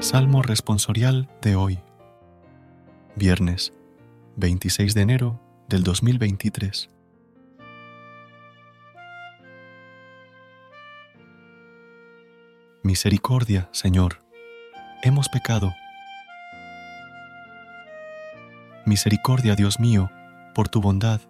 Salmo 0.00 0.42
responsorial 0.42 1.28
de 1.42 1.56
hoy, 1.56 1.80
viernes 3.16 3.72
26 4.36 4.94
de 4.94 5.00
enero 5.00 5.40
del 5.68 5.82
2023. 5.82 6.88
Misericordia, 12.84 13.68
Señor, 13.72 14.22
hemos 15.02 15.28
pecado. 15.28 15.74
Misericordia, 18.86 19.56
Dios 19.56 19.80
mío, 19.80 20.12
por 20.54 20.68
tu 20.68 20.80
bondad, 20.80 21.20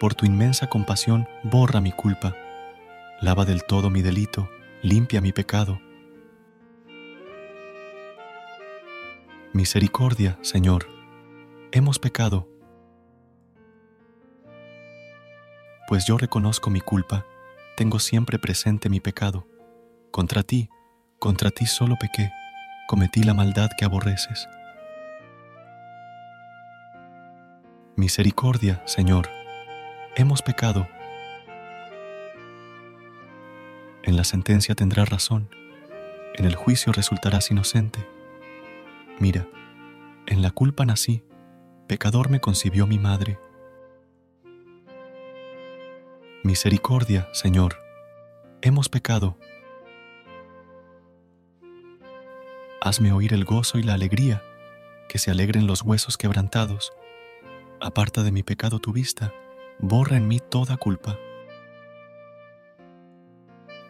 por 0.00 0.16
tu 0.16 0.26
inmensa 0.26 0.66
compasión, 0.66 1.28
borra 1.44 1.80
mi 1.80 1.92
culpa, 1.92 2.34
lava 3.20 3.44
del 3.44 3.62
todo 3.62 3.90
mi 3.90 4.02
delito, 4.02 4.50
limpia 4.82 5.20
mi 5.20 5.32
pecado 5.32 5.80
Misericordia, 9.58 10.38
Señor, 10.40 10.86
hemos 11.72 11.98
pecado. 11.98 12.46
Pues 15.88 16.06
yo 16.06 16.16
reconozco 16.16 16.70
mi 16.70 16.80
culpa, 16.80 17.26
tengo 17.76 17.98
siempre 17.98 18.38
presente 18.38 18.88
mi 18.88 19.00
pecado. 19.00 19.48
Contra 20.12 20.44
ti, 20.44 20.70
contra 21.18 21.50
ti 21.50 21.66
solo 21.66 21.96
pequé, 21.96 22.30
cometí 22.86 23.24
la 23.24 23.34
maldad 23.34 23.68
que 23.76 23.84
aborreces. 23.84 24.48
Misericordia, 27.96 28.80
Señor, 28.86 29.28
hemos 30.14 30.40
pecado. 30.40 30.86
En 34.04 34.14
la 34.14 34.22
sentencia 34.22 34.76
tendrás 34.76 35.08
razón, 35.08 35.50
en 36.36 36.44
el 36.44 36.54
juicio 36.54 36.92
resultarás 36.92 37.50
inocente. 37.50 38.17
Mira, 39.20 39.48
en 40.26 40.42
la 40.42 40.52
culpa 40.52 40.84
nací, 40.84 41.24
pecador 41.88 42.30
me 42.30 42.40
concibió 42.40 42.86
mi 42.86 43.00
madre. 43.00 43.40
Misericordia, 46.44 47.28
Señor, 47.32 47.74
hemos 48.62 48.88
pecado. 48.88 49.36
Hazme 52.80 53.10
oír 53.10 53.34
el 53.34 53.44
gozo 53.44 53.78
y 53.78 53.82
la 53.82 53.94
alegría, 53.94 54.40
que 55.08 55.18
se 55.18 55.32
alegren 55.32 55.66
los 55.66 55.82
huesos 55.82 56.16
quebrantados. 56.16 56.92
Aparta 57.80 58.22
de 58.22 58.30
mi 58.30 58.44
pecado 58.44 58.78
tu 58.78 58.92
vista, 58.92 59.34
borra 59.80 60.16
en 60.16 60.28
mí 60.28 60.38
toda 60.38 60.76
culpa. 60.76 61.18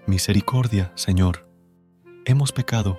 Misericordia, 0.07 0.91
Señor, 0.95 1.47
hemos 2.25 2.51
pecado 2.53 2.99